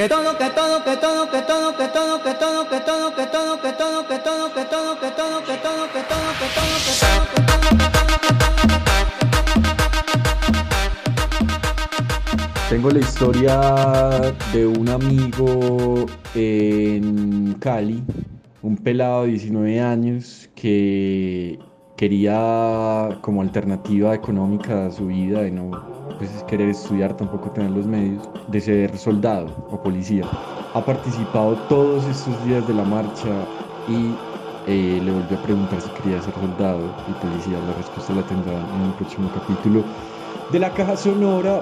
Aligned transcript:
que 0.00 0.08
que 0.08 0.14
todo, 0.14 0.38
que 0.38 0.48
todo, 0.50 0.82
que 0.82 0.96
todo, 0.96 1.30
que 1.30 1.42
todo, 1.42 1.74
que 1.76 1.88
todo, 1.92 2.22
que 2.22 2.32
todo, 2.32 2.70
que 2.70 2.80
todo, 2.80 3.14
que 3.14 3.26
todo, 3.26 4.08
que 4.08 4.16
que 4.16 4.16
que 4.16 4.16
que 4.16 4.24
que 4.24 4.54
que 5.52 5.54
que 6.40 7.40
Tengo 12.70 12.88
la 12.90 13.00
historia 13.00 13.60
de 14.54 14.66
un 14.66 14.88
amigo 14.88 16.06
en 16.34 17.54
Cali, 17.60 18.02
un 18.62 18.76
pelado 18.78 19.24
de 19.24 19.32
19 19.32 19.80
años 19.80 20.48
que 20.54 21.58
quería 22.00 23.10
como 23.20 23.42
alternativa 23.42 24.14
económica 24.14 24.86
a 24.86 24.90
su 24.90 25.08
vida 25.08 25.42
de 25.42 25.50
no 25.50 25.70
pues, 26.16 26.30
querer 26.48 26.70
estudiar, 26.70 27.14
tampoco 27.14 27.50
tener 27.50 27.72
los 27.72 27.84
medios, 27.84 28.26
de 28.48 28.58
ser 28.58 28.96
soldado 28.96 29.48
o 29.70 29.82
policía. 29.82 30.24
Ha 30.72 30.82
participado 30.82 31.56
todos 31.68 32.02
estos 32.06 32.42
días 32.46 32.66
de 32.66 32.72
la 32.72 32.84
marcha 32.84 33.28
y 33.86 34.14
eh, 34.66 34.98
le 35.04 35.12
volvió 35.12 35.36
a 35.36 35.42
preguntar 35.42 35.78
si 35.78 35.90
quería 35.90 36.22
ser 36.22 36.32
soldado 36.32 36.80
y 37.06 37.12
policía. 37.22 37.58
La 37.68 37.74
respuesta 37.74 38.14
la 38.14 38.22
tendrá 38.22 38.54
en 38.54 38.82
el 38.86 38.92
próximo 38.94 39.30
capítulo 39.34 39.84
de 40.50 40.58
la 40.58 40.70
caja 40.70 40.96
sonora. 40.96 41.60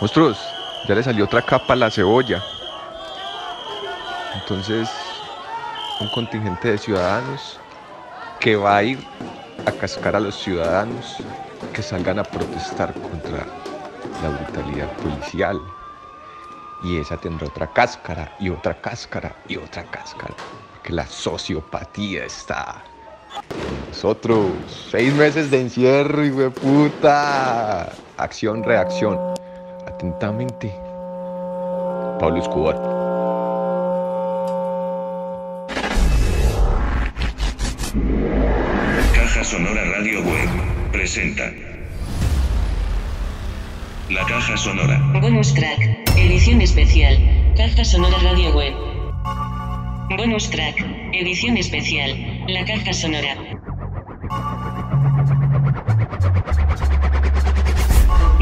Monstruos, 0.00 0.38
ya 0.88 0.94
le 0.94 1.02
salió 1.02 1.24
otra 1.24 1.42
capa 1.42 1.72
a 1.74 1.76
la 1.76 1.90
cebolla. 1.90 2.42
Entonces, 4.34 4.88
un 6.00 6.08
contingente 6.08 6.72
de 6.72 6.78
ciudadanos 6.78 7.58
que 8.40 8.56
va 8.56 8.76
a 8.76 8.82
ir 8.82 8.98
a 9.64 9.72
cascar 9.72 10.16
a 10.16 10.20
los 10.20 10.34
ciudadanos 10.34 11.16
que 11.72 11.82
salgan 11.82 12.18
a 12.18 12.24
protestar 12.24 12.92
contra 12.92 13.46
la 14.22 14.28
brutalidad 14.28 14.90
policial. 14.96 15.60
Y 16.82 16.98
esa 16.98 17.16
tendrá 17.16 17.46
otra 17.46 17.72
cáscara 17.72 18.36
y 18.38 18.50
otra 18.50 18.74
cáscara 18.80 19.34
y 19.48 19.56
otra 19.56 19.84
cáscara. 19.84 20.34
Porque 20.72 20.92
la 20.92 21.06
sociopatía 21.06 22.24
está 22.24 22.84
con 23.48 23.88
nosotros. 23.88 24.48
Seis 24.90 25.14
meses 25.14 25.50
de 25.50 25.62
encierro, 25.62 26.22
de 26.22 26.50
puta. 26.50 27.90
Acción, 28.18 28.62
reacción. 28.62 29.33
Atentamente. 30.04 30.70
Pablo 32.20 32.38
Escobar. 32.38 32.76
Caja 39.14 39.44
Sonora 39.44 39.82
Radio 39.96 40.20
Web 40.20 40.48
presenta 40.92 41.44
La 44.10 44.26
Caja 44.26 44.58
Sonora. 44.58 45.00
Bonus 45.22 45.54
track, 45.54 45.80
edición 46.18 46.60
especial, 46.60 47.16
Caja 47.56 47.82
Sonora 47.82 48.18
Radio 48.22 48.54
Web. 48.54 48.74
Bonus 50.18 50.50
track, 50.50 50.84
edición 51.14 51.56
especial, 51.56 52.44
la 52.46 52.62
Caja 52.66 52.92
Sonora. 52.92 53.36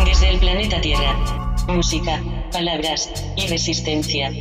Desde 0.05 0.31
el 0.31 0.39
planeta 0.41 0.81
Tierra. 0.81 1.52
Música, 1.69 2.21
palabras 2.51 3.11
y 3.37 3.47
resistencia. 3.47 4.33